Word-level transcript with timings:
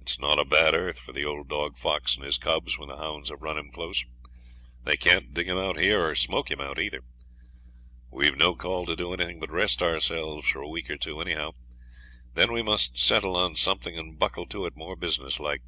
It's 0.00 0.20
not 0.20 0.38
a 0.38 0.44
bad 0.44 0.74
earth 0.76 1.00
for 1.00 1.12
the 1.12 1.24
old 1.24 1.48
dog 1.48 1.76
fox 1.76 2.14
and 2.14 2.24
his 2.24 2.38
cubs 2.38 2.78
when 2.78 2.88
the 2.88 2.98
hounds 2.98 3.30
have 3.30 3.42
run 3.42 3.58
him 3.58 3.72
close. 3.72 4.04
They 4.84 4.96
can't 4.96 5.34
dig 5.34 5.48
him 5.48 5.58
out 5.58 5.76
here, 5.76 6.08
or 6.08 6.14
smoke 6.14 6.52
him 6.52 6.60
out 6.60 6.78
either. 6.78 7.02
We've 8.12 8.36
no 8.36 8.54
call 8.54 8.86
to 8.86 8.94
do 8.94 9.12
anything 9.12 9.40
but 9.40 9.50
rest 9.50 9.82
ourselves 9.82 10.46
for 10.46 10.60
a 10.60 10.68
week 10.68 10.88
or 10.88 10.96
two, 10.96 11.20
anyhow; 11.20 11.54
then 12.34 12.52
we 12.52 12.62
must 12.62 12.96
settle 13.00 13.36
on 13.36 13.56
something 13.56 13.98
and 13.98 14.16
buckle 14.20 14.46
to 14.46 14.66
it 14.66 14.76
more 14.76 14.94
business 14.94 15.40
like. 15.40 15.62